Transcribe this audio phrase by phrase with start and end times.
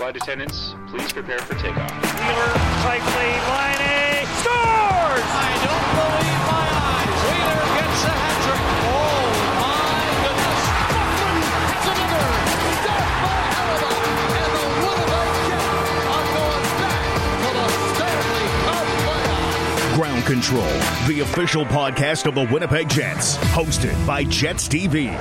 [0.00, 1.92] Flight attendants, please prepare for takeoff.
[1.92, 5.28] Wheeler, cycling, line A, scores!
[5.28, 7.20] I don't believe my eyes.
[7.28, 8.64] Wheeler gets a hat trick.
[8.88, 9.28] Oh
[9.60, 10.64] my goodness.
[10.88, 12.32] Buckland has another.
[12.80, 13.92] Death by Alaba.
[14.40, 15.68] And the Winnipeg Jets
[16.08, 17.04] are going back
[17.44, 20.00] to the Stanley Cup playoffs.
[20.00, 20.72] Ground Control,
[21.08, 25.12] the official podcast of the Winnipeg Jets, hosted by Jets TV.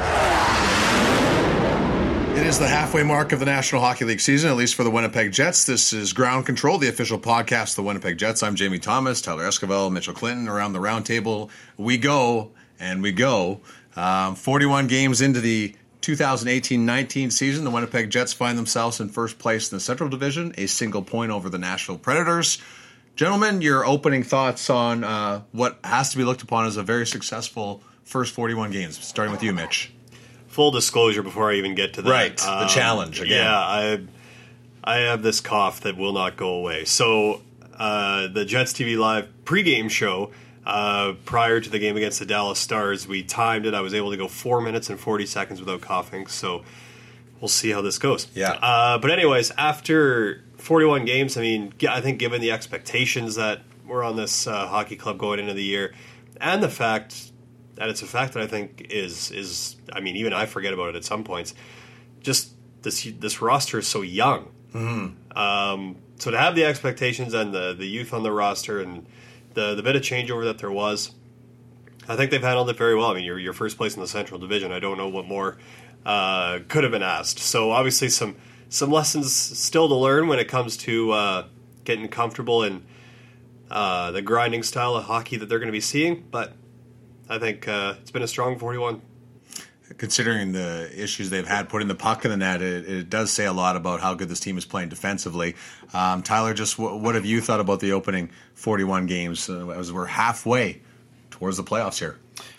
[2.40, 4.89] It is the halfway mark of the National Hockey League season, at least for the
[4.89, 5.66] Winnipeg Jets.
[5.66, 8.42] This is Ground Control, the official podcast of the Winnipeg Jets.
[8.42, 10.48] I'm Jamie Thomas, Tyler Esquivel, Mitchell Clinton.
[10.48, 13.60] Around the round table, we go and we go.
[13.98, 19.70] Um, 41 games into the 2018-19 season, the Winnipeg Jets find themselves in first place
[19.70, 22.57] in the Central Division, a single point over the Nashville Predators.
[23.18, 27.06] Gentlemen, your opening thoughts on uh, what has to be looked upon as a very
[27.06, 29.92] successful first 41 games, starting with you, Mitch.
[30.50, 32.09] Full disclosure before I even get to that.
[32.09, 33.44] Right, the challenge again.
[33.44, 34.02] Yeah, I
[34.84, 36.86] I have this cough that will not go away.
[36.86, 37.42] So
[37.78, 40.32] uh, the Jets TV Live pregame show
[40.66, 43.73] uh, prior to the game against the Dallas Stars, we timed it.
[43.73, 46.28] I was able to go four minutes and forty seconds without coughing.
[46.28, 46.64] So
[47.40, 48.28] we'll see how this goes.
[48.34, 48.52] Yeah.
[48.52, 54.04] Uh, but anyways, after forty-one games, I mean, I think given the expectations that were
[54.04, 55.94] on this uh, hockey club going into the year,
[56.42, 57.32] and the fact
[57.80, 60.90] that it's a fact that I think is is I mean even I forget about
[60.90, 61.56] it at some points.
[62.22, 64.52] Just this this roster is so young.
[65.36, 69.06] Um, so to have the expectations and the the youth on the roster and
[69.54, 71.12] the the bit of changeover that there was,
[72.08, 73.12] I think they've handled it very well.
[73.12, 74.72] I mean, you're your first place in the Central Division.
[74.72, 75.58] I don't know what more
[76.06, 77.40] uh, could have been asked.
[77.40, 78.36] So obviously some
[78.68, 81.48] some lessons still to learn when it comes to uh,
[81.86, 82.84] getting comfortable in
[83.72, 86.26] uh, the grinding style of hockey that they're going to be seeing.
[86.30, 86.54] But
[87.30, 89.02] I think uh, it's been a strong 41.
[89.98, 93.46] considering the issues they've had putting the puck in the net, it, it does say
[93.46, 95.56] a lot about how good this team is playing defensively.
[95.94, 99.92] Um, Tyler, just w- what have you thought about the opening 41 games uh, as
[99.94, 100.82] we're halfway
[101.32, 102.18] towards the playoffs here?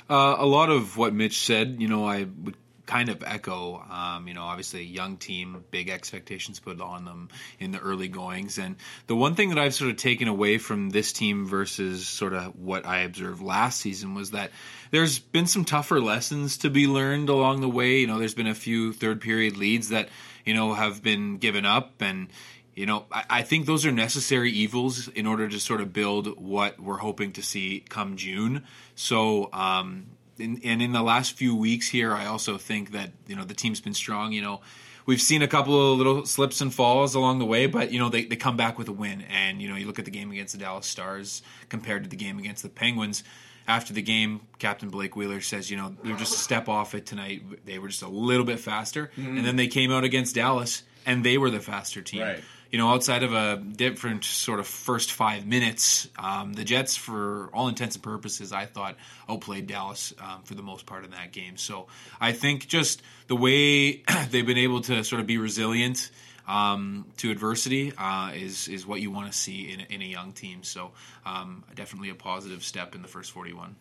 [0.09, 2.57] Uh, a lot of what Mitch said, you know, I would
[2.91, 3.81] kind of echo.
[3.89, 7.29] Um, you know, obviously a young team, big expectations put on them
[7.61, 8.59] in the early goings.
[8.59, 8.75] And
[9.07, 12.57] the one thing that I've sort of taken away from this team versus sort of
[12.57, 14.51] what I observed last season was that
[14.91, 17.99] there's been some tougher lessons to be learned along the way.
[18.01, 20.09] You know, there's been a few third period leads that,
[20.45, 22.29] you know, have been given up and
[22.75, 26.81] you know, I, think those are necessary evils in order to sort of build what
[26.81, 28.65] we're hoping to see come June.
[28.95, 30.07] So, um,
[30.41, 33.55] in, and in the last few weeks here, I also think that you know the
[33.55, 34.33] team's been strong.
[34.33, 34.61] You know,
[35.07, 38.09] we've seen a couple of little slips and falls along the way, but you know
[38.09, 39.23] they, they come back with a win.
[39.23, 42.17] And you know, you look at the game against the Dallas Stars compared to the
[42.17, 43.23] game against the Penguins.
[43.69, 46.95] After the game, Captain Blake Wheeler says, you know, they were just a step off
[46.95, 47.67] it tonight.
[47.67, 49.37] They were just a little bit faster, mm-hmm.
[49.37, 52.43] and then they came out against Dallas, and they were the faster team Right.
[52.71, 57.51] You know, outside of a different sort of first five minutes, um, the Jets, for
[57.53, 58.97] all intents and purposes, I thought
[59.29, 61.57] outplayed Dallas um, for the most part in that game.
[61.57, 61.89] So
[62.21, 66.11] I think just the way they've been able to sort of be resilient
[66.47, 70.33] um, to adversity uh, is is what you want to see in, in a young
[70.33, 70.63] team.
[70.63, 70.93] So
[71.27, 73.75] um, definitely a positive step in the first 41.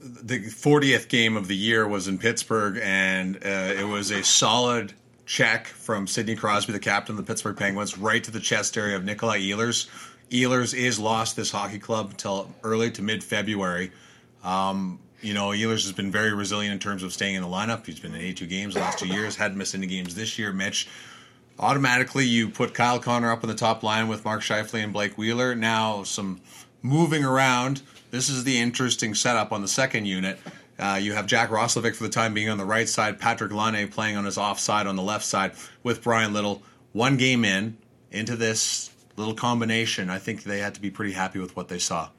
[0.00, 4.92] The 40th game of the year was in Pittsburgh, and uh, it was a solid
[5.28, 8.96] check from Sidney Crosby, the captain of the Pittsburgh Penguins, right to the chest area
[8.96, 9.86] of Nikolai Ehlers.
[10.30, 13.92] Ehlers is lost this hockey club until early to mid February.
[14.42, 17.84] Um, you know, Ehlers has been very resilient in terms of staying in the lineup.
[17.84, 20.50] He's been in 82 games the last two years, hadn't missed any games this year.
[20.50, 20.88] Mitch,
[21.58, 25.18] automatically you put Kyle Connor up on the top line with Mark Scheifele and Blake
[25.18, 25.54] Wheeler.
[25.54, 26.40] Now some
[26.80, 27.82] moving around.
[28.10, 30.38] This is the interesting setup on the second unit.
[30.78, 33.88] Uh, you have Jack Roslovic for the time being on the right side, Patrick Laine
[33.88, 35.52] playing on his offside on the left side
[35.82, 36.62] with Bryan Little.
[36.92, 37.76] One game in
[38.10, 41.78] into this little combination, I think they had to be pretty happy with what they
[41.78, 42.10] saw.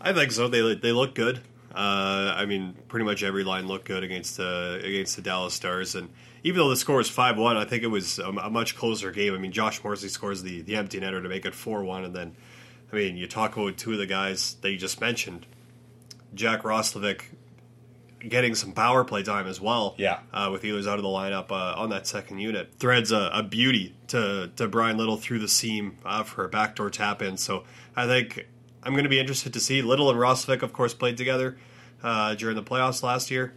[0.00, 0.48] I think so.
[0.48, 1.40] They they look good.
[1.74, 5.94] Uh, I mean, pretty much every line looked good against uh, against the Dallas Stars,
[5.94, 6.08] and
[6.44, 9.10] even though the score was five one, I think it was a, a much closer
[9.10, 9.34] game.
[9.34, 12.14] I mean, Josh Morrissey scores the the empty netter to make it four one, and
[12.14, 12.36] then,
[12.92, 15.46] I mean, you talk about two of the guys that you just mentioned,
[16.34, 17.22] Jack Roslovic
[18.28, 19.94] getting some power play time as well.
[19.98, 20.18] Yeah.
[20.32, 23.42] uh, with Ehlers out of the lineup uh, on that second unit, threads a, a
[23.42, 27.36] beauty to to Bryan Little through the seam uh, for a backdoor tap in.
[27.36, 27.64] So
[27.96, 28.46] I think
[28.82, 31.56] I'm going to be interested to see Little and Roslovic, of course, played together
[32.02, 33.54] uh, during the playoffs last year.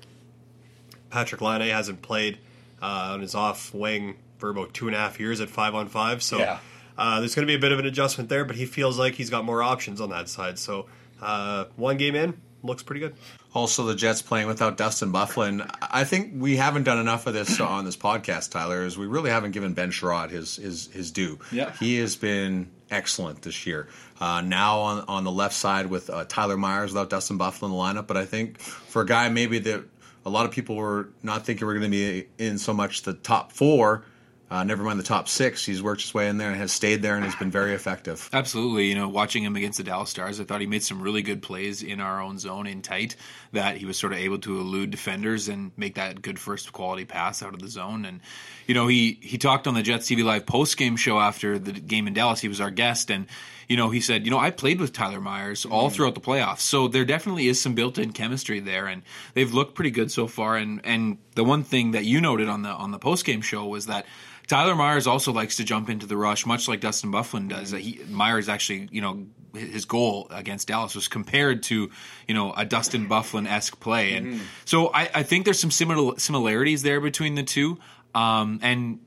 [1.10, 2.38] Patrick Laine hasn't played
[2.82, 5.88] uh, on his off wing for about two and a half years at five on
[5.88, 6.22] five.
[6.22, 6.60] So Yeah.
[6.98, 9.16] uh, there's going to be a bit of an adjustment there, but he feels like
[9.16, 10.60] he's got more options on that side.
[10.60, 10.86] So
[11.22, 13.16] uh, one game in, looks pretty good.
[13.54, 15.70] Also, the Jets playing without Dustin Byfuglien.
[15.82, 18.84] I think we haven't done enough of this on this podcast, Tyler.
[18.84, 21.40] Is we really haven't given Ben Chiarot his his his due.
[21.52, 21.72] Yeah.
[21.80, 23.88] he has been excellent this year.
[24.20, 27.72] Uh, now on on the left side with uh, Tyler Myers without Dustin Byfuglien in
[27.72, 29.84] the lineup, but I think for a guy maybe that
[30.26, 33.14] a lot of people were not thinking we're going to be in so much the
[33.14, 34.04] top four.
[34.50, 35.66] Uh, never mind the top six.
[35.66, 38.30] He's worked his way in there and has stayed there and has been very effective.
[38.32, 38.88] Absolutely.
[38.88, 41.42] You know, watching him against the Dallas Stars, I thought he made some really good
[41.42, 43.18] plays in our own zone in tight
[43.52, 47.04] that he was sort of able to elude defenders and make that good first quality
[47.04, 48.06] pass out of the zone.
[48.06, 48.22] And,
[48.68, 51.74] you know, he, he talked on the Jets TV Live post game show after the
[51.74, 52.40] game in Dallas.
[52.40, 53.12] He was our guest.
[53.12, 53.28] And,
[53.68, 56.62] you know, he said, you know, I played with Tyler Myers all throughout the playoffs.
[56.62, 58.88] So there definitely is some built in chemistry there.
[58.88, 59.02] And
[59.34, 60.56] they've looked pretty good so far.
[60.56, 63.66] And, and the one thing that you noted on the, on the post game show
[63.66, 64.06] was that
[64.48, 67.72] Tyler Myers also likes to jump into the rush, much like Dustin Byfuglien does.
[67.72, 71.90] He, Myers actually, you know, his goal against Dallas was compared to,
[72.28, 76.18] you know, a Dustin Byfuglien esque play, and so I, I think there's some similar
[76.20, 77.78] similarities there between the two.
[78.16, 79.00] Um, and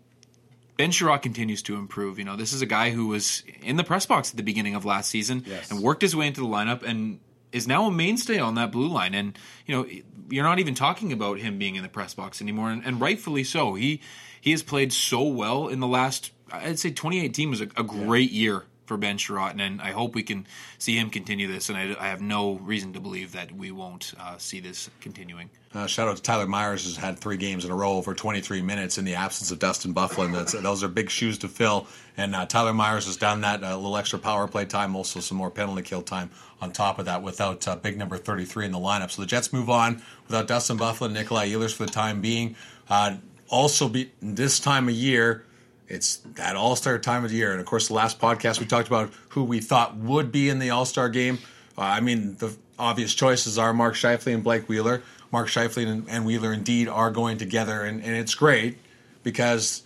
[0.76, 2.18] Ben Chiarot continues to improve.
[2.18, 4.74] You know, this is a guy who was in the press box at the beginning
[4.74, 5.70] of last season Yes.
[5.70, 7.20] and worked his way into the lineup and
[7.52, 9.14] is now a mainstay on that blue line.
[9.14, 9.86] And you know,
[10.28, 13.44] you're not even talking about him being in the press box anymore, and, and rightfully
[13.44, 13.74] so.
[13.74, 14.00] He
[14.40, 16.32] he has played so well in the last.
[16.52, 20.24] I'd say 2018 was a, a great year for Ben Chiarot, and I hope we
[20.24, 20.48] can
[20.78, 21.68] see him continue this.
[21.68, 25.48] And I, I have no reason to believe that we won't uh, see this continuing.
[25.72, 28.62] Uh, shout out to Tyler Myers, who's had three games in a row over 23
[28.62, 30.32] minutes in the absence of Dustin Byfuglien.
[30.32, 31.86] That's, those are big shoes to fill.
[32.16, 33.62] And uh, Tyler Myers has done that.
[33.62, 37.04] A little extra power play time, also some more penalty kill time on top of
[37.04, 39.12] that without uh, big number 33 in the lineup.
[39.12, 42.56] So the Jets move on without Dustin Byfuglien, Nikolai Ehlers for the time being.
[42.88, 45.44] Uh, also, be, this time of year,
[45.90, 48.66] it's that All Star time of the year, and of course, the last podcast we
[48.66, 51.38] talked about who we thought would be in the All Star game.
[51.76, 55.02] Uh, I mean, the obvious choices are Mark Scheifele and Blake Wheeler.
[55.32, 58.78] Mark Scheifele and, and Wheeler indeed are going together, and, and it's great
[59.22, 59.82] because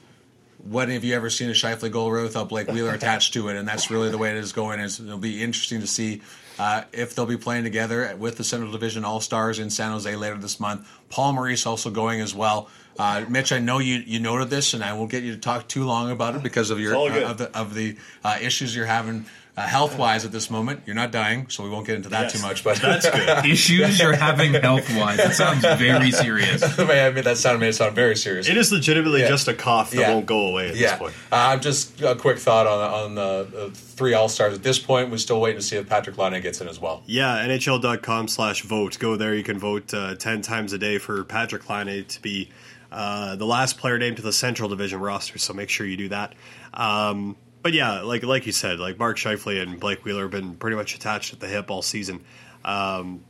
[0.63, 3.57] when have you ever seen a Scheifele goal without Blake Wheeler attached to it?
[3.57, 4.81] And that's really the way it is going.
[4.81, 6.23] It'll be interesting to see
[6.59, 10.15] uh, if they'll be playing together with the Central Division All Stars in San Jose
[10.15, 10.89] later this month.
[11.11, 12.69] Paul Maurice also going as well.
[12.99, 15.67] Uh, Mitch, I know you, you noted this, and I won't get you to talk
[15.67, 18.87] too long about it because of your uh, of the of the uh, issues you're
[18.87, 20.81] having uh, health wise at this moment.
[20.85, 22.65] You're not dying, so we won't get into that Yes, too much.
[22.65, 23.45] But That's good.
[23.47, 25.19] Issues you're having health wise.
[25.19, 26.63] That sounds very serious.
[26.79, 28.49] I mean, that sound made it sound very serious.
[28.49, 29.29] It is legitimately Yeah.
[29.29, 30.13] just a cough that Yeah.
[30.13, 30.91] won't go away at yeah.
[30.91, 31.15] this point.
[31.31, 33.23] Uh, just a quick thought on on the
[33.67, 34.55] uh, three All Stars.
[34.55, 37.03] At this point, we're still waiting to see if Patrick Laine gets in as well.
[37.07, 38.99] Yeah, NHL.com slash vote.
[38.99, 39.35] Go there.
[39.35, 42.51] You can vote uh, 10 times a day for Patrick Laine to be
[42.91, 46.09] uh, the last player named to the Central Division roster, so make sure you do
[46.11, 46.33] that.
[46.73, 50.55] Um, but yeah, like like you said, like Mark Scheifele and Blake Wheeler have been
[50.55, 52.23] pretty much attached at the hip all season.
[52.65, 53.25] Um,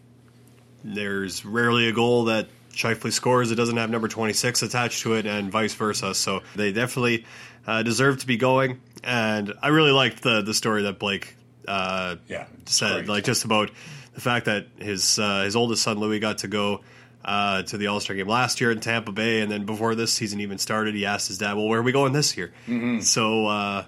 [0.82, 5.25] there's rarely a goal that Scheifele scores that doesn't have number 26 attached to it,
[5.26, 6.14] and vice versa.
[6.14, 7.25] So they definitely
[7.66, 8.81] uh, deserve to be going.
[9.02, 11.36] And I really liked the the story that Blake
[11.69, 13.08] uh, Yeah, said, great.
[13.08, 13.70] like just about
[14.14, 16.81] the fact that his uh, his oldest son Louis got to go
[17.25, 20.12] uh, to the All Star game last year in Tampa Bay, and then before this
[20.12, 23.00] season even started, he asked his dad, "Well, where are we going this year?" Mm-hmm.
[23.00, 23.84] So uh,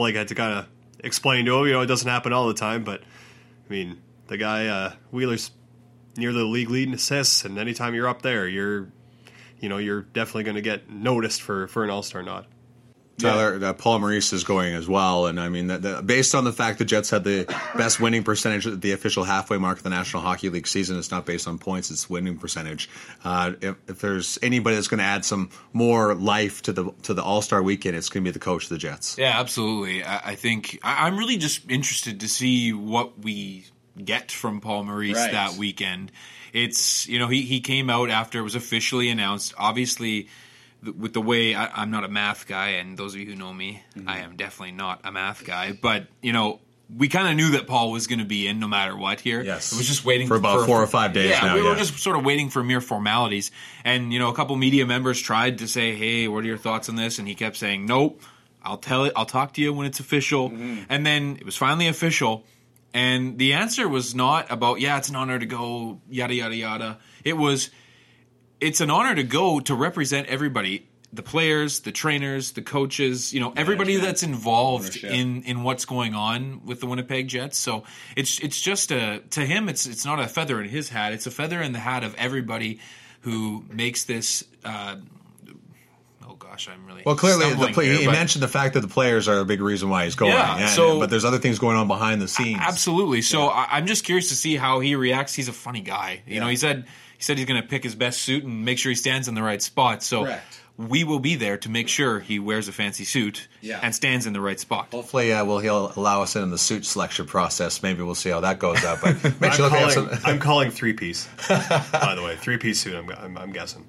[0.00, 0.66] Blake had to kind of
[1.04, 4.38] explain to him, you know, it doesn't happen all the time, but I mean, the
[4.38, 5.50] guy uh, Wheeler's
[6.16, 8.90] near the league lead in assists, and anytime you're up there, you're
[9.58, 12.46] you know you're definitely going to get noticed for for an All Star nod.
[13.20, 16.44] Tyler, uh, Paul Maurice is going as well, and I mean, that, that, based on
[16.44, 17.44] the fact the Jets had the
[17.76, 21.10] best winning percentage at the official halfway mark of the National Hockey League season, it's
[21.10, 22.88] not based on points; it's winning percentage.
[23.24, 27.14] Uh, if, if there's anybody that's going to add some more life to the to
[27.14, 29.16] the All Star weekend, it's going to be the coach of the Jets.
[29.18, 30.02] Yeah, absolutely.
[30.02, 33.66] I, I think I, I'm really just interested to see what we
[34.02, 35.32] get from Paul Maurice Right.
[35.32, 36.10] that weekend.
[36.52, 39.54] It's you know he he came out after it was officially announced.
[39.56, 40.28] Obviously,
[40.84, 43.36] th- with the way I, I'm not a math guy, and those of you who
[43.36, 45.72] know me, I am definitely not a math guy.
[45.72, 46.60] But you know.
[46.92, 49.40] We kind of knew that Paul was going to be in no matter what here.
[49.44, 49.70] Yes.
[49.70, 51.96] It was just waiting For about four or five days Yeah, now, we were just
[52.00, 53.52] sort of waiting for mere formalities.
[53.84, 56.88] And you know, a couple media members tried to say, "Hey, what are your thoughts
[56.88, 58.20] on this?" And he kept saying, "Nope,
[58.60, 59.12] I'll tell it.
[59.14, 60.82] I'll talk to you when it's official." Mm-hmm.
[60.88, 62.44] And then it was finally official,
[62.92, 66.98] and the answer was not about, "Yeah, it's an honor to go," yada yada yada.
[67.22, 67.70] It was,
[68.60, 73.40] "It's an honor to go to represent everybody." The players, the trainers, the coaches, you
[73.40, 77.58] know, everybody that's involved in in what's going on with the Winnipeg Jets.
[77.58, 77.82] So
[78.14, 81.12] it's it's just a to him it's it's not a feather in his hat.
[81.12, 82.78] It's a feather in the hat of everybody
[83.22, 84.96] who makes this uh,
[86.50, 88.88] gosh, I'm really Well, clearly, the play, here, he but- mentioned the fact that the
[88.88, 90.32] players are a big reason why he's going.
[90.32, 92.58] Yeah, and- so- but there's other things going on behind the scenes.
[92.60, 93.22] Absolutely.
[93.22, 95.34] So I, I'm just curious to see how he reacts.
[95.34, 96.22] He's a funny guy.
[96.26, 98.78] You know, he said he said he's going to pick his best suit and make
[98.78, 100.02] sure he stands in the right spot.
[100.02, 100.60] So Correct.
[100.78, 103.78] we will be there to make sure he wears a fancy suit Yeah.
[103.82, 104.88] and stands in the right spot.
[104.90, 107.82] Hopefully, uh, will he'll allow us in the suit selection process.
[107.82, 109.02] Maybe we'll see how that goes out.
[109.02, 111.28] But I'm Mitch, look, we have calling, some- I'm calling three piece.
[111.48, 112.94] by the way, three piece suit.
[112.96, 113.84] I'm, I'm, I'm guessing.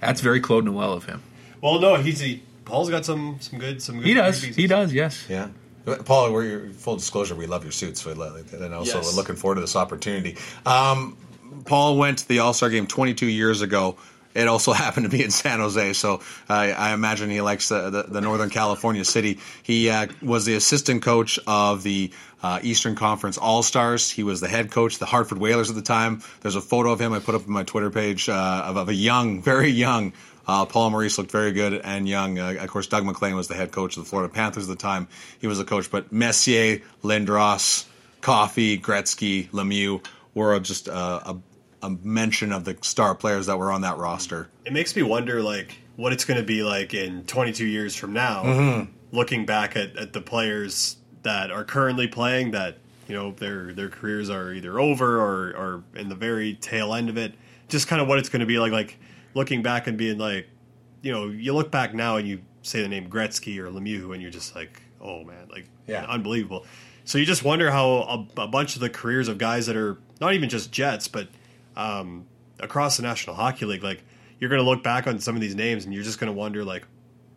[0.00, 1.22] That's very Claude Noel of him.
[1.66, 4.06] Well, no, he's he, Paul's got some some good some good.
[4.06, 4.38] He does.
[4.38, 4.56] three-pieces.
[4.56, 4.92] He does.
[4.92, 5.26] Yes.
[5.28, 5.48] Yeah.
[6.04, 8.52] Paul, we're full disclosure, we love your suits, so we love it.
[8.52, 9.06] and also Yes.
[9.06, 10.36] we're looking forward to this opportunity.
[10.64, 11.16] Um,
[11.64, 13.96] Paul went to the All Star game 22 years ago.
[14.34, 17.90] It also happened to be in San Jose, so I, I imagine he likes the,
[17.90, 19.38] the, the Northern California city.
[19.64, 24.10] He uh, was the assistant coach of the uh, Eastern Conference All Stars.
[24.10, 26.22] He was the head coach the Hartford Whalers at the time.
[26.42, 28.88] There's a photo of him I put up on my Twitter page uh, of, of
[28.88, 30.12] a young, very young
[30.46, 32.38] uh, Paul Maurice looked very good and young.
[32.38, 34.82] Uh, of course, Doug MacLean was the head coach of the Florida Panthers at the
[34.82, 35.08] time.
[35.40, 37.86] He was the coach, but Messier, Lindros,
[38.20, 41.36] Coffey, Gretzky, Lemieux were just uh, a,
[41.86, 44.48] a mention of the star players that were on that roster.
[44.64, 48.12] It makes me wonder, like, what it's going to be like in 22 years from
[48.12, 48.92] now, Mm-hmm.
[49.16, 53.88] looking back at, at the players that are currently playing that you know their their
[53.88, 57.34] careers are either over or or in the very tail end of it.
[57.68, 58.98] Just kind of what it's going to be like, like
[59.36, 60.48] looking back and being like,
[61.02, 64.20] you know, you look back now and you say the name Gretzky or Lemieux, and
[64.20, 66.04] you're just like, oh man, like, Yeah.
[66.08, 66.66] unbelievable.
[67.04, 69.98] So you just wonder how a, a bunch of the careers of guys that are
[70.20, 71.28] not even just Jets, but
[71.76, 72.26] um,
[72.58, 74.02] across the National Hockey League, like
[74.40, 76.36] you're going to look back on some of these names and you're just going to
[76.36, 76.84] wonder, like,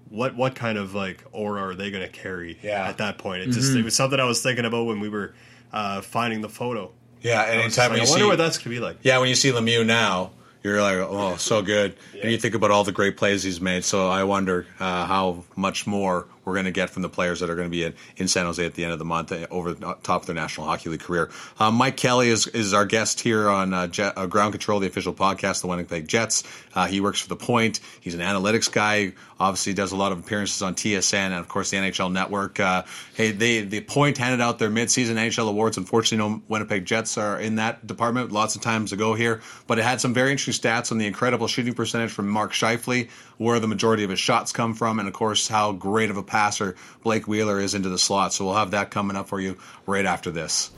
[0.09, 2.87] what what kind of like aura are they going to carry Yeah.
[2.87, 3.43] at that point?
[3.43, 5.35] It just it was something I was thinking about when we were
[5.71, 6.91] uh, finding the photo.
[7.21, 8.79] Yeah, and I, was anytime like, you I wonder see, what that's going to be
[8.79, 8.97] like.
[9.03, 10.31] yeah, when you see Lemieux now,
[10.69, 13.83] you're like, oh, so good, and you think about all the great plays he's made.
[13.83, 17.49] So I wonder uh, how much more we're going to get from the players that
[17.49, 19.47] are going to be in, in San Jose at the end of the month uh,
[19.49, 21.29] over the top of their National Hockey League career.
[21.59, 24.87] Uh, Mike Kelly is is our guest here on uh, Jet, uh, Ground Control, the
[24.87, 26.43] official podcast, the Winnipeg Jets.
[26.73, 27.79] Uh, he works for the Point.
[28.01, 29.13] He's an analytics guy.
[29.39, 32.59] Obviously, does a lot of appearances on TSN and of course the NHL Network.
[32.59, 32.83] Uh,
[33.15, 35.77] hey, they the Point handed out their midseason NHL awards.
[35.77, 38.31] Unfortunately, no Winnipeg Jets are in that department.
[38.31, 41.07] Lots of times to go here, but it had some very interesting stats on the
[41.07, 45.07] incredible shooting percentage from Mark Scheifele, where the majority of his shots come from, and
[45.07, 48.31] of course how great of a passer Blake Wheeler is into the slot.
[48.31, 50.71] So we'll have that coming up for you right after this.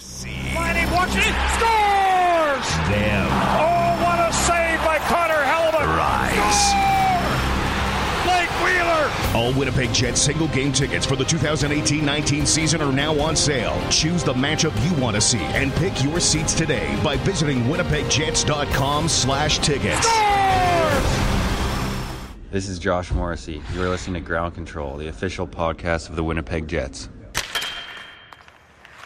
[0.56, 2.68] Liney walks it, scores!
[2.90, 3.28] Them
[3.62, 5.86] Oh, what a save by Connor Hellebuyck!
[5.86, 6.74] rise.
[8.26, 9.38] Blake Wheeler!
[9.40, 13.80] All Winnipeg Jets single game tickets for the 2018-19 season are now on sale.
[13.92, 19.08] Choose the matchup you want to see and pick your seats today by visiting winnipegjets.com
[19.08, 20.08] slash tickets.
[22.52, 23.62] This is Josh Morrissey.
[23.74, 27.08] You're listening to Ground Control, the official podcast of the Winnipeg Jets.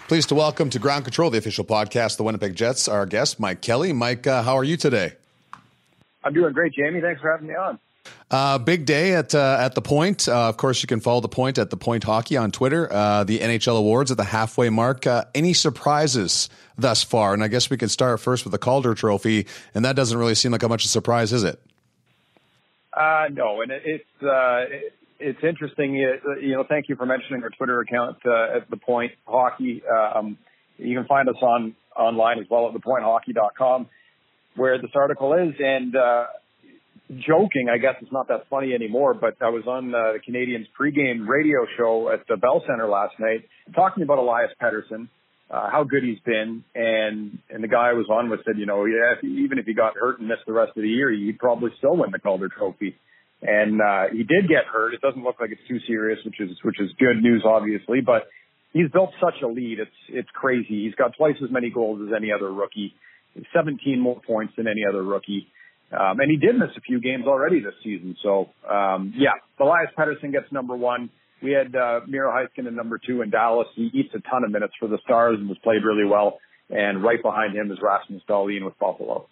[0.07, 3.39] Pleased to welcome to Ground Control, the official podcast, of the Winnipeg Jets, our guest,
[3.39, 3.93] Mike Kelly.
[3.93, 5.13] Mike, uh, how are you today?
[6.23, 7.01] I'm doing great, Jamie.
[7.01, 7.77] Thanks for having me on.
[8.31, 10.27] Uh, big day at uh, at the Point.
[10.27, 12.91] Uh, of course, you can follow the Point at the Point Hockey on Twitter.
[12.91, 15.05] Uh, the NHL awards at the halfway mark.
[15.05, 16.49] Uh, any surprises
[16.79, 17.35] thus far?
[17.35, 20.33] And I guess we can start first with the Calder Trophy, and that doesn't really
[20.33, 21.61] seem like a much of a surprise, is it?
[22.95, 25.95] Uh, no, and it, it's uh, it, it's interesting.
[25.95, 29.81] You, you know, thank you for mentioning our Twitter account uh, at the Point Hockey.
[29.85, 30.37] Um,
[30.77, 33.87] you can find us on online as well at thepointhockey.com,
[34.55, 35.55] where this article is.
[35.59, 36.25] And uh,
[37.27, 39.13] joking, I guess it's not that funny anymore.
[39.13, 43.15] But I was on uh, the Canadiens pregame radio show at the Bell Center last
[43.19, 45.07] night, talking about Elias Pettersson.
[45.49, 48.65] Uh, how good he's been, and and the guy I was on with said, you
[48.65, 51.11] know, yeah, if, even if he got hurt and missed the rest of the year,
[51.11, 52.95] he'd probably still win the Calder Trophy.
[53.41, 54.95] And uh, he did get hurt.
[54.95, 58.01] It doesn't look like it's too serious, which is which is good news, obviously.
[58.01, 58.23] But
[58.73, 59.79] he's built such a lead.
[59.79, 60.85] It's it's crazy.
[60.85, 62.95] He's got twice as many goals as any other rookie,
[63.53, 65.47] 17 more points than any other rookie.
[65.91, 68.17] Um, and he did miss a few games already this season.
[68.23, 71.09] So um, yeah, Elias Pettersson gets number one.
[71.45, 73.67] We had uh, Miro Heiskanen number two in Dallas.
[73.75, 76.39] He eats a ton of minutes for the Stars and was played really well.
[76.71, 79.27] And right behind him is Rasmus Dahlin with Buffalo.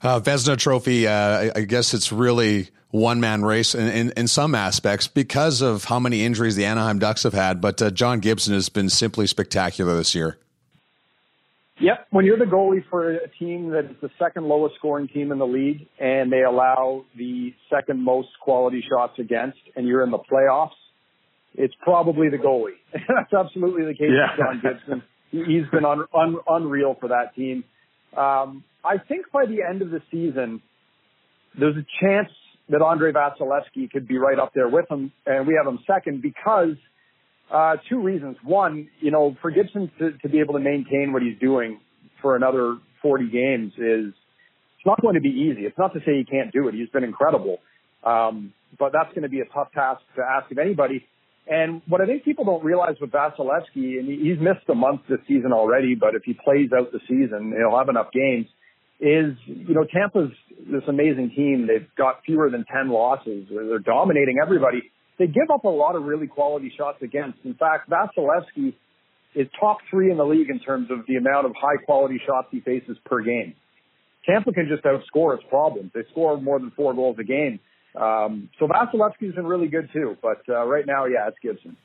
[0.00, 4.28] Uh, Vezina Trophy, uh, I, I guess it's really one man race in, in, in,
[4.28, 7.60] some aspects because of how many injuries the Anaheim Ducks have had.
[7.60, 10.38] But uh, John Gibson has been simply spectacular this year.
[11.80, 12.06] Yep.
[12.10, 15.38] When you're the goalie for a team that is the second lowest scoring team in
[15.38, 20.18] the league and they allow the second most quality shots against and you're in the
[20.18, 20.70] playoffs,
[21.54, 22.78] it's probably the goalie.
[22.92, 24.30] That's absolutely the case Yeah.
[24.36, 25.02] with John Gibson.
[25.30, 27.64] He- He's been un, un, unreal for that team.
[28.16, 30.60] Um, I think by the end of the season,
[31.58, 32.28] there's a chance
[32.68, 36.22] that Andrei Vasilevskiy could be right up there with him, and we have him second
[36.22, 36.74] because
[37.52, 38.36] uh, two reasons.
[38.44, 41.80] One, you know, for Gibson to, to be able to maintain what he's doing
[42.22, 44.12] for another 40 games is
[44.76, 45.62] it's not going to be easy.
[45.66, 46.74] It's not to say he can't do it.
[46.74, 47.58] He's been incredible,
[48.04, 51.04] um, but that's going to be a tough task to ask of anybody.
[51.46, 55.18] And what I think people don't realize with Vasilevskiy, and he's missed a month this
[55.26, 58.46] season already, but if he plays out the season, he'll have enough games.
[59.00, 60.30] Is you know Tampa's
[60.70, 61.66] this amazing team.
[61.66, 63.48] They've got fewer than ten losses.
[63.50, 64.92] They're dominating everybody.
[65.18, 67.38] They give up a lot of really quality shots against.
[67.44, 68.74] In fact, Vasilevskiy
[69.34, 72.48] is top three in the league in terms of the amount of high quality shots
[72.50, 73.54] he faces per game.
[74.26, 75.92] Tampa can just outscore its problems.
[75.94, 77.60] They score more than four goals a game.
[77.94, 81.76] Um, so Vasilevskiy's been really good too, but uh, right now, yeah, it's Gibson.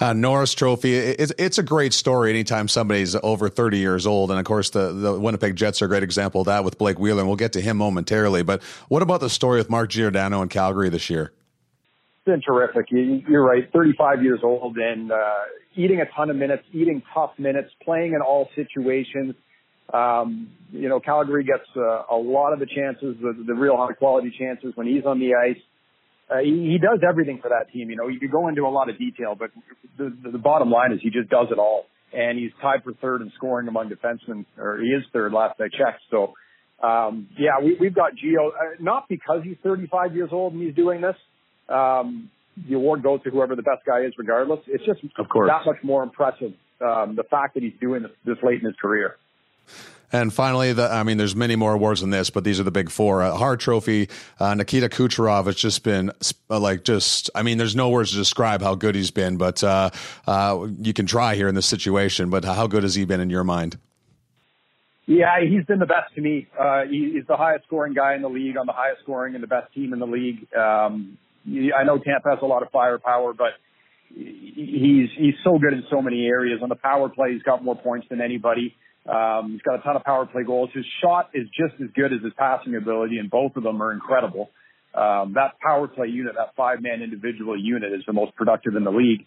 [0.00, 0.94] Uh, Norris Trophy.
[0.94, 4.30] It's, it's a great story anytime somebody's over 30 years old.
[4.30, 6.98] And of course, the, the Winnipeg Jets are a great example of that with Blake
[6.98, 7.20] Wheeler.
[7.20, 8.42] And we'll get to him momentarily.
[8.42, 11.32] But what about the story with Mark Giordano in Calgary this year?
[12.16, 12.86] It's been terrific.
[12.90, 13.70] You're right.
[13.72, 15.34] 35 years old and uh,
[15.74, 19.34] eating a ton of minutes, eating tough minutes, playing in all situations.
[19.92, 23.94] Um, you know, Calgary gets uh, a lot of the chances, the, the real high
[23.94, 25.60] quality chances when he's on the ice.
[26.30, 27.88] Uh, he, he does everything for that team.
[27.88, 29.50] You know, you could go into a lot of detail, but
[29.96, 31.86] the, the, the bottom line is he just does it all.
[32.12, 35.68] And he's tied for third in scoring among defensemen, or he is third last I
[35.68, 36.02] checked.
[36.10, 36.34] So,
[36.86, 40.74] um, yeah, we, we've got Gio, uh, not because he's 35 years old and he's
[40.74, 41.16] doing this.
[41.68, 42.30] Um,
[42.68, 44.60] the award goes to whoever the best guy is regardless.
[44.66, 45.48] It's just of course.
[45.48, 48.76] that much more impressive, um, the fact that he's doing this, this late in his
[48.80, 49.16] career.
[50.10, 52.70] And finally, the, I mean, there's many more awards than this, but these are the
[52.70, 53.22] big four.
[53.22, 54.08] Uh, Hart Trophy,
[54.40, 56.10] uh, Nikita Kucherov has just been
[56.48, 57.28] uh, like just.
[57.34, 59.90] I mean, there's no words to describe how good he's been, but uh,
[60.26, 62.30] uh, you can try here in this situation.
[62.30, 63.78] But how good has he been in your mind?
[65.04, 66.48] Yeah, he's been the best to me.
[66.58, 69.42] Uh, he, he's the highest scoring guy in the league on the highest scoring and
[69.42, 70.46] the best team in the league.
[70.54, 73.52] Um, I know Tampa has a lot of firepower, but
[74.14, 76.60] he's he's so good in so many areas.
[76.62, 78.74] On the power play, he's got more points than anybody.
[79.08, 80.70] Um, he's got a ton of power play goals.
[80.74, 83.92] His shot is just as good as his passing ability, and both of them are
[83.92, 84.50] incredible.
[84.94, 88.84] Um, that power play unit, that five man individual unit, is the most productive in
[88.84, 89.24] the league.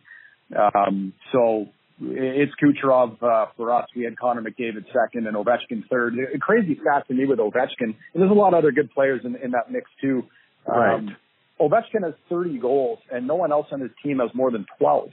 [0.56, 1.68] Um, so
[2.02, 3.88] it's Kucherov uh, for us.
[3.96, 6.16] We had Connor McDavid second and Ovechkin third.
[6.40, 7.82] Crazy stats to me with Ovechkin.
[7.82, 10.24] And there's a lot of other good players in, in that mix too.
[10.68, 10.96] Right.
[10.96, 11.16] Um,
[11.60, 15.10] Ovechkin has 30 goals, and no one else on his team has more than 12.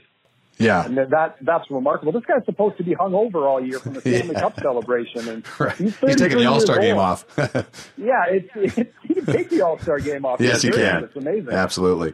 [0.57, 2.11] Yeah, and that that's remarkable.
[2.11, 4.39] This guy's supposed to be hung over all year from the Stanley Yeah.
[4.41, 5.75] Cup celebration, and right.
[5.77, 7.25] he's, He's taking the All Star game off.
[7.97, 10.41] Yeah, it's, it's he can take the All Star game off.
[10.41, 11.03] yes, he can.
[11.05, 11.51] It's amazing.
[11.53, 12.13] Absolutely.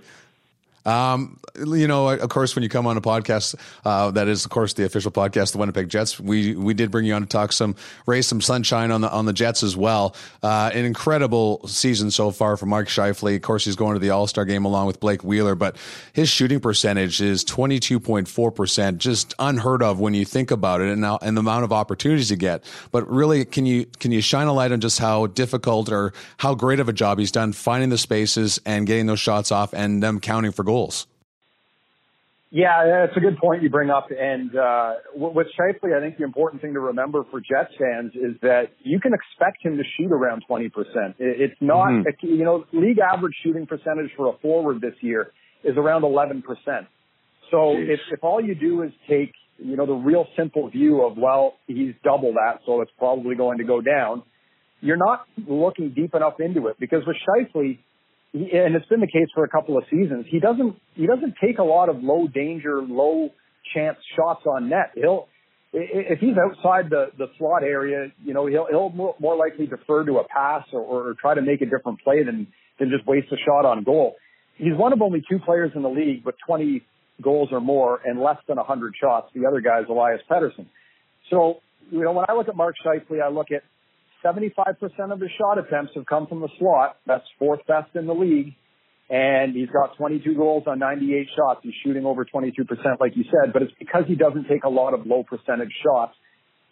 [0.85, 4.51] Um, you know, of course, when you come on a podcast, uh, that is, of
[4.51, 6.19] course, the official podcast, the Winnipeg Jets.
[6.19, 9.25] We we did bring you on to talk some, raise some sunshine on the on
[9.25, 10.15] the Jets as well.
[10.43, 13.35] Uh, an incredible season so far for Mark Scheifele.
[13.35, 15.75] Of course, he's going to the All Star game along with Blake Wheeler, but
[16.13, 20.51] his shooting percentage is twenty two point four percent, just unheard of when you think
[20.51, 22.63] about it, and now and the amount of opportunities you get.
[22.91, 26.53] But really, can you can you shine a light on just how difficult or how
[26.53, 30.03] great of a job he's done finding the spaces and getting those shots off and
[30.03, 30.74] them counting for goals?
[32.51, 34.07] Yeah, that's a good point you bring up.
[34.17, 38.39] And uh, with Scheifele, I think the important thing to remember for Jets fans is
[38.43, 41.15] that you can expect him to shoot around 20%.
[41.19, 42.05] It's not, Mhm.
[42.21, 45.31] you know, league average shooting percentage for a forward this year
[45.63, 46.87] is around 11%.
[47.51, 51.17] So if, if all you do is take, you know, the real simple view of,
[51.17, 54.23] well, he's double that, so it's probably going to go down,
[54.81, 57.79] you're not looking deep enough into it because with Scheifele,
[58.35, 60.25] and it's been the case for a couple of seasons.
[60.29, 63.29] He doesn't he doesn't take a lot of low danger, low
[63.73, 64.91] chance shots on net.
[64.95, 65.27] He'll
[65.71, 70.05] if he's outside the the slot area, you know he'll he'll more, more likely defer
[70.05, 73.27] to a pass or, or try to make a different play than than just waste
[73.31, 74.15] a shot on goal.
[74.57, 76.81] He's one of only two players in the league with 20
[77.21, 79.29] goals or more and less than 100 shots.
[79.33, 80.65] The other guy is Elias Pettersson.
[81.29, 83.63] So you know when I look at Mark Scheifele, I look at
[84.25, 86.97] 75% of his shot attempts have come from the slot.
[87.05, 88.55] That's fourth best in the league.
[89.07, 91.59] And he's got 22 goals on 98 shots.
[91.61, 92.55] He's shooting over 22%,
[92.99, 96.15] like you said, but it's because he doesn't take a lot of low percentage shots.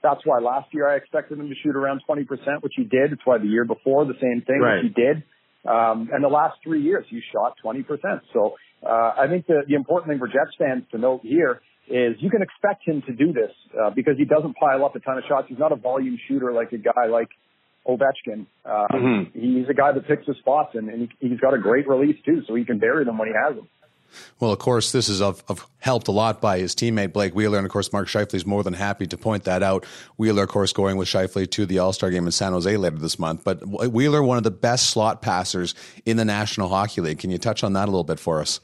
[0.01, 2.25] That's why last year I expected him to shoot around 20%,
[2.61, 3.13] which he did.
[3.13, 4.83] It's why the year before the same thing, Right.
[4.83, 5.23] which he did.
[5.65, 7.85] Um, and the last three years he shot 20%.
[8.33, 12.15] So, uh, I think the, the important thing for Jets fans to note here is
[12.19, 15.17] you can expect him to do this, uh, because he doesn't pile up a ton
[15.19, 15.47] of shots.
[15.49, 17.29] He's not a volume shooter like a guy like
[17.87, 18.45] Ovechkin.
[18.65, 19.31] Uh, Mhm.
[19.33, 22.17] He's a guy that picks his spots and, and he, he's got a great release
[22.23, 23.67] too, so he can bury them when he has them.
[24.39, 27.57] Well, of course, this is of, of helped a lot by his teammate Blake Wheeler,
[27.57, 29.85] and of course, Mark Scheifele is more than happy to point that out.
[30.17, 32.97] Wheeler, of course, going with Scheifele to the All Star game in San Jose later
[32.99, 33.43] this month.
[33.43, 35.73] But Wheeler, one of the best slot passers
[36.05, 37.17] in the National Hockey League.
[37.19, 38.59] Can you touch on that a little bit for us?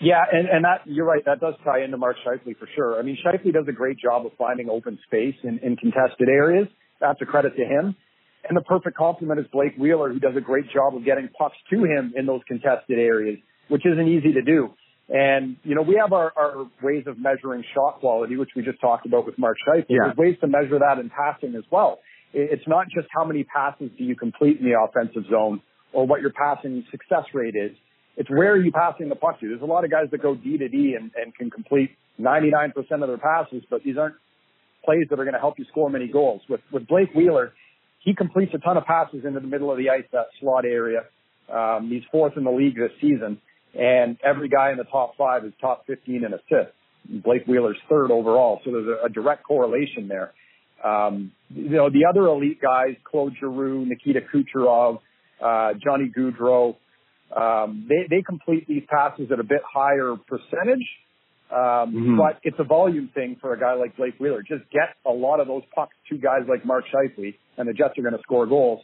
[0.00, 1.24] Yeah, and, and that you're right.
[1.24, 2.98] That does tie into Mark Scheifele for sure.
[2.98, 6.68] I mean, Scheifele does a great job of finding open space in, in contested areas.
[7.00, 7.96] That's a credit to him.
[8.48, 11.56] And the perfect complement is Blake Wheeler, who does a great job of getting pucks
[11.70, 14.74] to him in those contested areas, which isn't easy to do.
[15.08, 18.80] And, you know, we have our, our ways of measuring shot quality, which we just
[18.80, 19.84] talked about with Mark Scheifele.
[19.88, 19.98] Yeah.
[20.04, 21.98] There's ways to measure that in passing as well.
[22.32, 25.60] It's not just how many passes do you complete in the offensive zone
[25.92, 27.76] or what your passing success rate is.
[28.16, 29.48] It's where are you passing the puck to.
[29.48, 32.72] There's a lot of guys that go D to D and, and can complete 99%
[32.76, 34.16] of their passes, but these aren't
[34.84, 36.42] plays that are going to help you score many goals.
[36.48, 37.52] With, with Blake Wheeler,
[38.04, 41.04] he completes a ton of passes into the middle of the ice, that slot area.
[41.52, 43.40] Um, he's fourth in the league this season,
[43.74, 46.74] and every guy in the top five is top 15 in assists.
[47.24, 50.32] Blake Wheeler's third overall, so there's a, a direct correlation there.
[50.84, 55.00] Um, you know, the other elite guys, Claude Giroux, Nikita Kucherov,
[55.40, 56.76] uh, Johnny Gaudreau,
[57.36, 60.86] um, they, they complete these passes at a bit higher percentage,
[61.50, 62.16] um, mm-hmm.
[62.18, 64.42] but it's a volume thing for a guy like Blake Wheeler.
[64.42, 67.98] Just get a lot of those pucks to guys like Mark Scheifele, and the Jets
[67.98, 68.82] are going to score goals.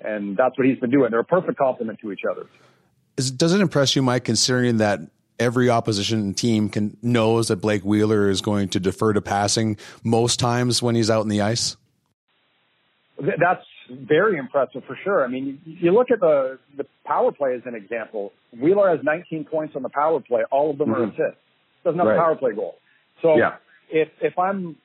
[0.00, 1.10] And that's what he's been doing.
[1.10, 2.46] They're a perfect complement to each other.
[3.16, 5.00] Is, does it impress you, Mike, considering that
[5.38, 10.38] every opposition team can knows that Blake Wheeler is going to defer to passing most
[10.38, 11.76] times when he's out in the ice?
[13.18, 15.24] That's very impressive for sure.
[15.24, 18.32] I mean, you look at the the power play as an example.
[18.52, 20.42] Wheeler has 19 points on the power play.
[20.50, 21.02] All of them mm-hmm.
[21.02, 21.40] are assists.
[21.84, 22.16] Doesn't have right.
[22.16, 22.76] a power play goal.
[23.22, 23.56] So yeah.
[23.90, 24.76] if if I'm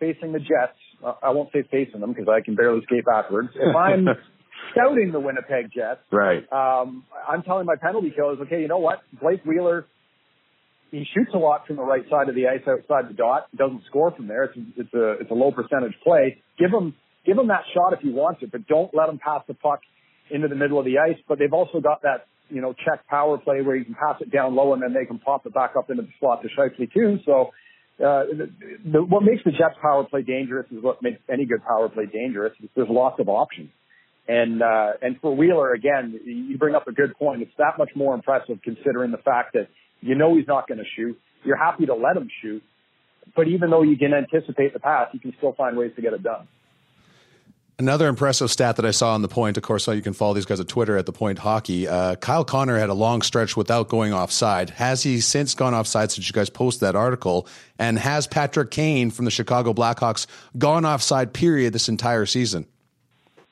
[0.00, 3.50] facing the Jets, I won't say facing them because I can barely skate backwards.
[3.54, 4.08] If I'm
[4.72, 6.44] scouting the Winnipeg Jets, right?
[6.52, 9.02] Um, I'm telling my penalty killers, okay, you know what?
[9.20, 9.86] Blake Wheeler,
[10.90, 13.48] he shoots a lot from the right side of the ice outside the dot.
[13.56, 14.44] Doesn't score from there.
[14.44, 16.42] It's it's a it's a low percentage play.
[16.58, 19.42] Give him give him that shot if he wants it, but don't let him pass
[19.46, 19.80] the puck
[20.30, 21.18] into the middle of the ice.
[21.28, 24.32] But they've also got that you know check power play where you can pass it
[24.32, 26.92] down low and then they can pop it back up into the slot to Scheifele
[26.92, 27.18] too.
[27.24, 27.50] So.
[27.98, 28.50] Uh, the,
[28.92, 32.06] the, what makes the Jets power play dangerous is what makes any good power play
[32.06, 32.52] dangerous.
[32.76, 33.70] There's lots of options.
[34.28, 37.42] And uh, and for Wheeler, again, you bring up a good point.
[37.42, 39.68] It's that much more impressive considering the fact that
[40.00, 41.18] you know he's not going to shoot.
[41.44, 42.62] You're happy to let him shoot,
[43.34, 46.12] but even though you can anticipate the pass, you can still find ways to get
[46.12, 46.46] it done.
[47.80, 50.46] Another impressive stat that I saw on the point, of course, you can follow these
[50.46, 51.86] guys at Twitter at the Point Hockey.
[51.86, 54.70] Uh, Kyle Connor had a long stretch without going offside.
[54.70, 57.46] Has he since gone offside since you guys posted that article?
[57.78, 60.26] And has Patrick Kane from the Chicago Blackhawks
[60.58, 61.32] gone offside?
[61.32, 62.66] Period this entire season.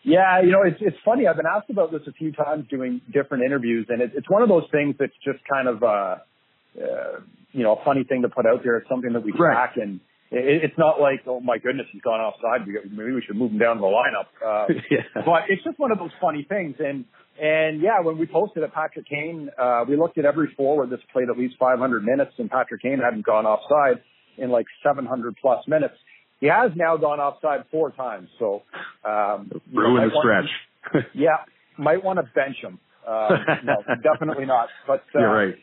[0.03, 1.29] Yeah, you know, it's it's funny.
[1.29, 4.43] I've been asked about this a few times doing different interviews, and it, it's one
[4.43, 7.21] of those things that's just kind of, uh, uh,
[7.53, 8.77] you know, a funny thing to put out there.
[8.79, 9.87] It's something that we track, right.
[9.87, 12.67] and it, it's not like, oh my goodness, he's gone offside.
[12.67, 14.27] Maybe we should move him down to the lineup.
[14.45, 15.23] Uh, yeah.
[15.25, 17.05] But it's just one of those funny things, and
[17.41, 21.03] and yeah, when we posted at Patrick Kane, uh, we looked at every forward that's
[21.13, 24.03] played at least 500 minutes, and Patrick Kane hadn't gone offside
[24.39, 25.95] in like 700 plus minutes.
[26.41, 28.63] He has now gone offside four times, so
[29.05, 31.05] um, ruin the stretch.
[31.15, 31.45] yeah,
[31.79, 32.79] might want to bench him.
[33.07, 33.29] Uh,
[33.65, 34.69] no, definitely not.
[34.87, 35.55] But uh, You're right.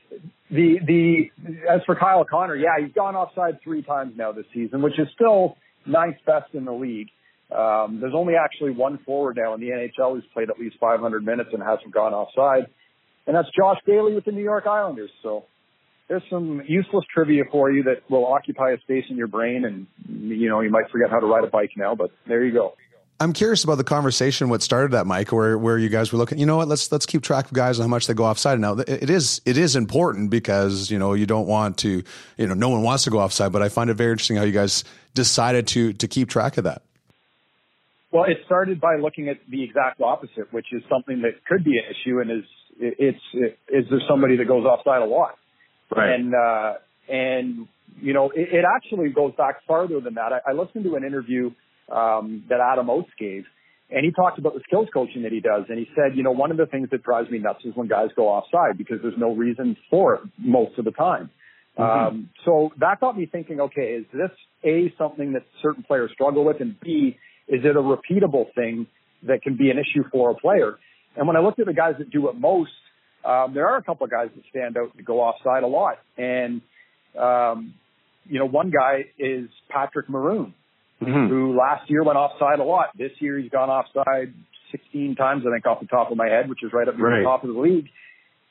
[0.49, 1.31] The the
[1.69, 5.07] as for Kyle Connor, yeah, he's gone offside three times now this season, which is
[5.13, 7.09] still ninth best in the league.
[7.51, 11.23] Um, there's only actually one forward now in the NHL who's played at least 500
[11.25, 12.67] minutes and hasn't gone offside,
[13.27, 15.11] and that's Josh Bailey with the New York Islanders.
[15.21, 15.45] So
[16.07, 19.87] there's some useless trivia for you that will occupy a space in your brain, and
[20.07, 21.95] you know you might forget how to ride a bike now.
[21.95, 22.75] But there you go.
[23.19, 24.49] I'm curious about the conversation.
[24.49, 25.31] What started that, Mike?
[25.31, 26.39] Where where you guys were looking?
[26.39, 26.67] You know what?
[26.67, 28.59] Let's let's keep track of guys and how much they go offside.
[28.59, 32.03] Now it is it is important because you know you don't want to
[32.37, 33.51] you know no one wants to go offside.
[33.51, 36.65] But I find it very interesting how you guys decided to to keep track of
[36.65, 36.81] that.
[38.11, 41.77] Well, it started by looking at the exact opposite, which is something that could be
[41.77, 42.43] an issue, and is
[42.79, 45.35] it's it, is there somebody that goes offside a lot?
[45.95, 46.13] Right.
[46.13, 46.73] And, uh,
[47.07, 47.67] and,
[48.01, 50.31] you know, it, it actually goes back farther than that.
[50.33, 51.51] I, I listened to an interview,
[51.91, 53.45] um, that Adam Oates gave,
[53.89, 55.65] and he talked about the skills coaching that he does.
[55.69, 57.87] And he said, you know, one of the things that drives me nuts is when
[57.87, 61.29] guys go offside because there's no reason for it most of the time.
[61.77, 62.07] Mm-hmm.
[62.07, 64.31] Um, so that got me thinking, okay, is this
[64.63, 66.59] A, something that certain players struggle with?
[66.59, 67.17] And B,
[67.47, 68.87] is it a repeatable thing
[69.27, 70.77] that can be an issue for a player?
[71.15, 72.71] And when I looked at the guys that do it most,
[73.23, 75.99] um, there are a couple of guys that stand out to go offside a lot.
[76.17, 76.61] And,
[77.19, 77.75] um,
[78.25, 80.53] you know, one guy is Patrick Maroon,
[81.05, 81.29] mm-hmm.
[81.29, 82.87] who last year went offside a lot.
[82.97, 84.33] This year he's gone offside
[84.71, 87.09] 16 times, I think, off the top of my head, which is right up near
[87.09, 87.19] right.
[87.19, 87.87] the top of the league.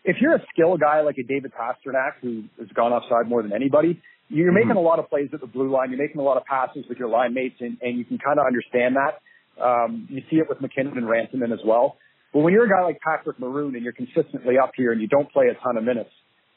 [0.04, 3.52] if you're a skill guy like a David Pastrnak who has gone offside more than
[3.52, 4.68] anybody, you're Mm-hmm.
[4.68, 5.90] making a lot of plays at the blue line.
[5.90, 8.38] You're making a lot of passes with your line mates, and, and you can kind
[8.38, 9.20] of understand that.
[9.62, 11.96] Um, you see it with MacKinnon and Rantanen as well.
[12.32, 15.06] But when you're a guy like Patrick Maroon and you're consistently up here and you
[15.06, 16.10] don't play a ton of minutes,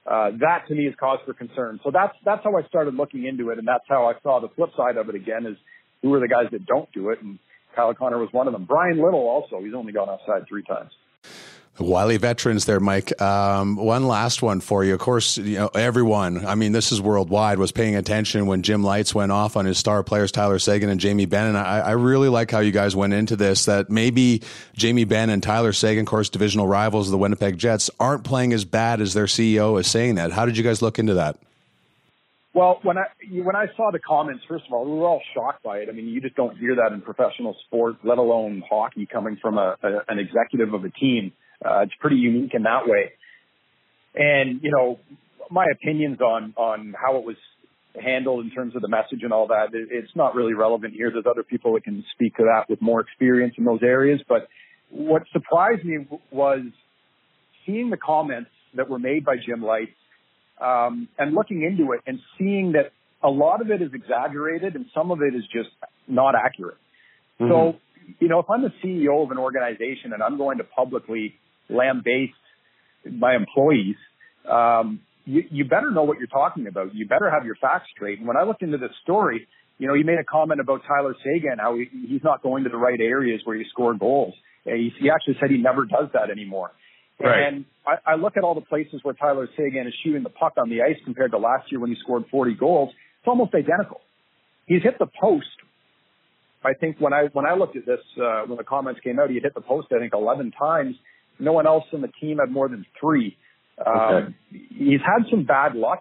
[0.10, 1.80] uh, that to me is cause for concern.
[1.84, 4.50] So that's that's how I started looking into it, and that's how I saw the
[4.56, 5.58] flip side of it again is
[6.06, 7.40] who are the guys that don't do it, and
[7.76, 8.66] Kyle Connor was one of them.
[8.66, 10.92] Bryan Little also, he's only gone offside three times.
[11.80, 13.20] Wily veterans there, Mike.
[13.20, 14.94] Um, one last one for you.
[14.94, 16.46] Of course, you know everyone.
[16.46, 17.58] I mean, this is worldwide.
[17.58, 21.02] Was paying attention when Jim Lites went off on his star players Tyler Seguin and
[21.02, 21.48] Jamie Benn.
[21.48, 23.66] And I, I really like how you guys went into this.
[23.66, 24.42] That maybe
[24.78, 28.54] Jamie Benn and Tyler Seguin, of course, divisional rivals of the Winnipeg Jets, aren't playing
[28.54, 30.32] as bad as their CEO is saying that.
[30.32, 31.38] How did you guys look into that?
[32.56, 33.04] Well, when I
[33.44, 35.90] when I saw the comments, first of all, we were all shocked by it.
[35.90, 39.58] I mean, you just don't hear that in professional sport, let alone hockey, coming from
[39.58, 41.34] a, a an executive of a team.
[41.64, 43.12] Uh, it's pretty unique in that way.
[44.16, 45.00] And you know,
[45.52, 47.36] my opinions on on how it was
[48.02, 51.12] handled in terms of the message and all that, it, it's not really relevant here.
[51.12, 54.22] There's other people that can speak to that with more experience in those areas.
[54.30, 54.48] But
[54.90, 56.62] what surprised me was
[57.66, 59.92] seeing the comments that were made by Jim Lites
[60.62, 62.92] um, and looking into it and seeing that
[63.24, 65.70] a lot of it is exaggerated and some of it is just
[66.08, 66.78] not accurate.
[67.40, 67.76] So,
[68.20, 71.34] you know, if I'm the CEO of an organization and I'm going to publicly
[71.70, 72.34] lambaste
[73.12, 73.96] my employees,
[74.50, 76.94] um, you, you better know what you're talking about.
[76.94, 78.20] You better have your facts straight.
[78.20, 81.16] And when I looked into this story, you know, he made a comment about Tyler
[81.24, 84.34] Seguin, how he, he's not going to the right areas where he scored goals.
[84.64, 86.72] He, he actually said he never does that anymore.
[87.20, 87.48] Right.
[87.48, 90.54] And I, I look at all the places where Tyler Seguin is shooting the puck
[90.58, 92.90] on the ice compared to last year when he scored 40 goals.
[93.20, 94.02] It's almost identical.
[94.66, 95.46] He's hit the post.
[96.64, 99.30] I think when I when I looked at this uh, when the comments came out,
[99.30, 100.96] he had hit the post I think 11 times.
[101.40, 103.38] No one else on the team had more than three.
[103.86, 106.00] Um, He's had some bad luck.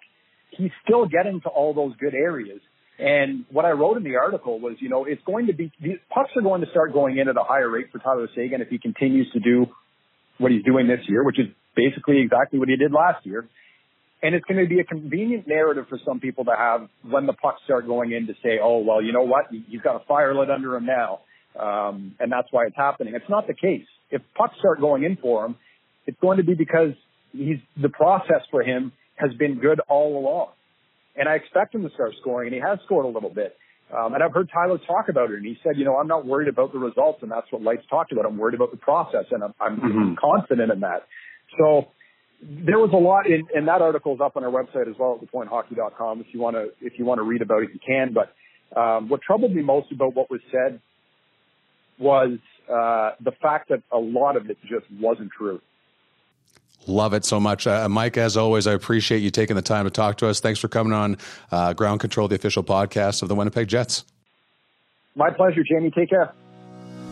[0.51, 2.61] He's still getting to all those good areas.
[2.97, 5.97] And what I wrote in the article was, you know, it's going to be these
[6.09, 8.69] pucks are going to start going in at a higher rate for Tyler Seguin if
[8.69, 9.67] he continues to do
[10.37, 13.47] what he's doing this year, which is basically exactly what he did last year.
[14.23, 17.33] And it's going to be a convenient narrative for some people to have when the
[17.33, 19.45] pucks start going in to say, oh, well, you know what?
[19.51, 21.19] He's got a fire lit under him now.
[21.59, 23.13] Um, and that's why it's happening.
[23.15, 23.85] It's not the case.
[24.09, 25.55] If pucks start going in for him,
[26.07, 26.91] it's going to be because
[27.31, 30.49] he's, the process for him has been good all along.
[31.15, 33.55] And I expect him to start scoring, and he has scored a little bit.
[33.93, 36.25] Um, and I've heard Tyler talk about it, and he said, you know, I'm not
[36.25, 38.25] worried about the results, and that's what Lites talked about.
[38.25, 40.17] I'm worried about the process, and I'm, I'm Mhm.
[40.17, 41.03] confident in that.
[41.59, 41.87] So
[42.41, 45.19] there was a lot in, and that article is up on our website as well
[45.21, 46.21] at thepointhockey.com.
[46.21, 48.13] If you want to, if you want to read about it, you can.
[48.13, 48.33] But
[48.79, 50.81] um, what troubled me most about what was said
[51.99, 55.61] was uh, the fact that a lot of it just wasn't true.
[56.87, 57.67] Love it so much.
[57.67, 60.39] Uh, Mike, as always, I appreciate you taking the time to talk to us.
[60.39, 61.17] Thanks for coming on
[61.51, 64.05] uh, Ground Control, the official podcast of the Winnipeg Jets.
[65.15, 65.91] My pleasure, Jamie.
[65.91, 66.33] Take care.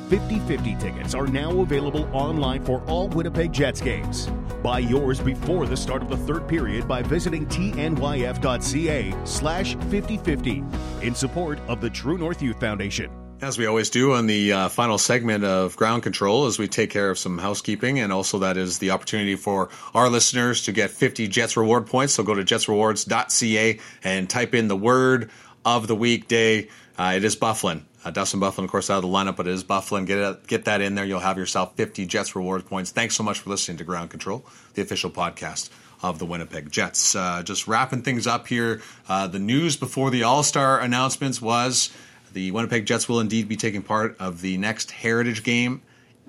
[0.09, 4.27] 50 50 tickets are now available online for all Winnipeg Jets games.
[4.61, 10.63] Buy yours before the start of the third period by visiting tnyf.ca slash 5050
[11.01, 13.22] in support of the True North Youth Foundation.
[13.41, 16.89] As we always do on the uh, final segment of Ground Control, as we take
[16.89, 20.91] care of some housekeeping, and also that is the opportunity for our listeners to get
[20.91, 22.13] 50 Jets reward points.
[22.13, 25.29] So go to jetsrewards.ca and type in the word
[25.65, 26.69] of the weekday.
[26.97, 27.83] Uh, it is Byfuglien.
[28.05, 30.05] Uh, Dustin Byfuglien, of course, out of the lineup, but it is Byfuglien.
[30.05, 31.05] Get it, get that in there.
[31.05, 32.91] You'll have yourself 50 Jets reward points.
[32.91, 35.69] Thanks so much for listening to Ground Control, the official podcast
[36.01, 37.15] of the Winnipeg Jets.
[37.15, 38.81] Uh, just wrapping things up here.
[39.07, 41.91] Uh, the news before the All Star announcements was
[42.33, 45.81] the Winnipeg Jets will indeed be taking part of the next Heritage Game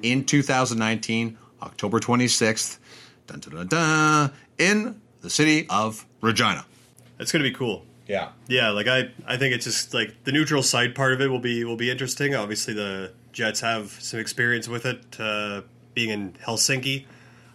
[0.02, 2.78] in 2019, October 26th,
[3.26, 6.64] dun, dun, dun, dun, in the city of Regina.
[7.18, 7.84] That's going to be cool.
[8.06, 8.30] Yeah.
[8.48, 11.38] Yeah, like I, I think it's just like the neutral side part of it will
[11.38, 12.34] be will be interesting.
[12.34, 15.62] Obviously, the Jets have some experience with it, uh,
[15.94, 17.06] being in Helsinki.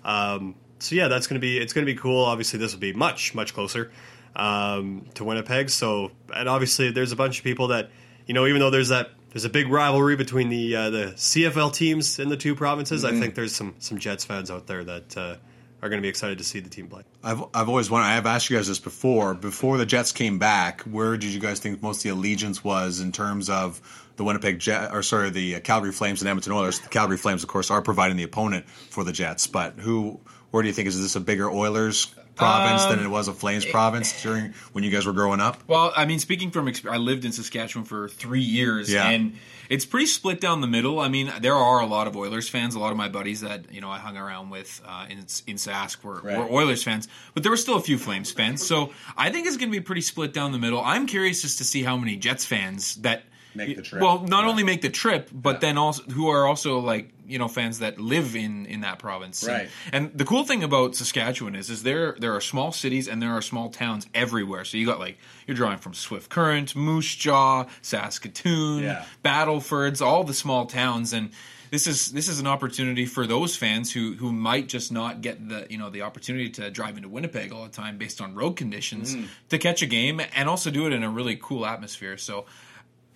[0.04, 2.26] Um, so yeah, that's gonna be it's gonna be cool.
[2.26, 3.92] Obviously, this will be much much closer
[4.36, 5.70] um, to Winnipeg.
[5.70, 7.92] So and obviously, there's a bunch of people that
[8.30, 11.74] you know, even though there's that there's a big rivalry between the uh, the CFL
[11.74, 13.04] teams in the two provinces.
[13.04, 13.20] I Mhm.
[13.20, 15.36] think there's some some Jets fans out there that uh,
[15.82, 17.02] are going to be excited to see the team play.
[17.24, 18.06] I've I've always wondered.
[18.08, 19.34] I've asked you guys this before.
[19.34, 23.00] Before the Jets came back, where did you guys think most of the allegiance was
[23.00, 23.82] in terms of
[24.18, 26.80] the Winnipeg Jet, or sorry, the uh, Calgary Flames and Edmonton Oilers?
[26.80, 29.48] The Calgary Flames, of course, are providing the opponent for the Jets.
[29.48, 30.20] But who,
[30.52, 33.34] where do you think is this a bigger Oilers province Um, than it was a
[33.34, 35.62] Flames province during when you guys were growing up?
[35.68, 39.08] Well, I mean, speaking from exp- I lived in Saskatchewan for three years, Yeah.
[39.10, 39.34] and
[39.70, 41.00] it's pretty split down the middle.
[41.00, 42.74] I mean, there are a lot of Oilers fans.
[42.74, 45.58] A lot of my buddies that you know I hung around with uh, in in
[45.58, 46.38] Sask were, Right.
[46.38, 48.66] were Oilers fans, but there were still a few Flames fans.
[48.66, 50.82] So I think it's going to be pretty split down the middle.
[50.82, 53.24] I'm curious just to see how many Jets fans that
[53.56, 54.02] Make the trip.
[54.02, 57.48] Well, not only make the trip, but then also who are also like you know
[57.48, 59.44] fans that live in in that province.
[59.44, 59.70] And- Right.
[59.92, 63.32] And, the cool thing about Saskatchewan is is there there are small cities and there
[63.32, 64.66] are small towns everywhere.
[64.66, 69.06] So you got like you're drawing from Swift Current, Moose Jaw, Saskatoon, Yeah.
[69.24, 71.32] Battlefords, all the small towns and.
[71.72, 75.48] This is this is an opportunity for those fans who who might just not get
[75.48, 78.54] the you know the opportunity to drive into Winnipeg all the time based on road
[78.54, 79.28] conditions Mm.
[79.50, 82.18] to catch a game and also do it in a really cool atmosphere.
[82.18, 82.46] So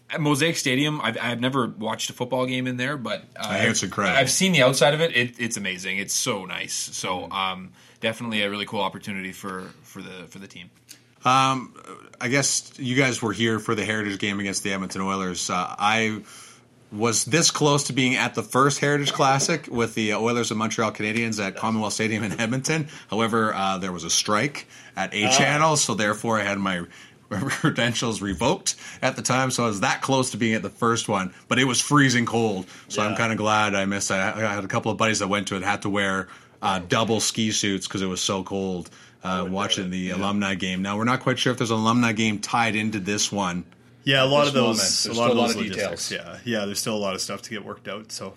[0.09, 3.57] at Mosaic Stadium, I've, I've never watched a football game in there, but uh, I
[3.59, 4.17] it's incredible.
[4.17, 5.15] I've seen the outside of it.
[5.15, 5.97] it it's amazing.
[5.97, 6.73] It's so nice.
[6.73, 10.69] So um, definitely a really cool opportunity for, for the for the team.
[11.25, 11.73] Um,
[12.19, 15.49] I guess you guys were here for the Heritage game against the Edmonton Oilers.
[15.49, 16.21] Uh, I
[16.91, 20.91] was this close to being at the first Heritage Classic with the Oilers and Montreal
[20.91, 22.87] Canadiens at Commonwealth Stadium in Edmonton.
[23.09, 26.83] However, uh, there was a strike at A Channel, so therefore I had my
[27.29, 29.51] credentials revoked at the time.
[29.51, 32.25] So I was that close to being at the first one, but it was freezing
[32.25, 32.65] cold.
[32.87, 34.11] So I'm kind of glad I missed.
[34.11, 36.27] I, I had a couple of buddies that went to it, had to wear
[36.61, 38.89] uh, double ski suits because it was so cold.
[39.23, 40.81] Uh, watching the alumni game.
[40.81, 43.63] Now we're not quite sure if there's an alumni game tied into this one.
[44.03, 46.09] Yeah, a lot this of those, a lot still of a lot those of logistics.
[46.09, 46.41] details.
[46.43, 46.65] Yeah, yeah.
[46.65, 48.11] There's still a lot of stuff to get worked out.
[48.11, 48.33] So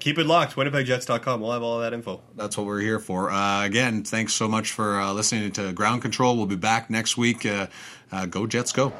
[0.00, 0.56] keep it locked.
[0.56, 1.40] WinnipegJets.com.
[1.40, 2.22] We'll have all that info.
[2.36, 3.30] That's what we're here for.
[3.30, 6.36] Uh, again, thanks so much for uh, listening to Ground Control.
[6.36, 7.46] We'll be back next week.
[7.46, 7.68] Uh,
[8.10, 8.92] uh, go Jets, go!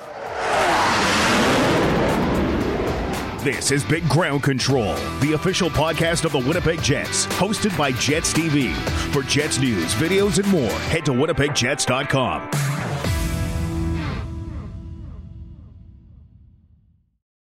[3.42, 8.34] This is Big Ground Control, the official podcast of the Winnipeg Jets, hosted by Jets
[8.34, 8.74] TV.
[9.14, 12.99] For Jets news, videos, and more, head to winnipegjets.com.